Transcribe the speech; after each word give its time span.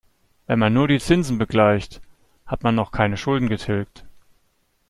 Wenn 0.47 0.57
man 0.57 0.73
nur 0.73 0.87
die 0.87 0.99
Zinsen 0.99 1.37
begleicht, 1.37 2.01
hat 2.47 2.63
man 2.63 2.73
noch 2.73 2.91
keine 2.91 3.17
Schulden 3.17 3.49
getilgt. 3.49 4.03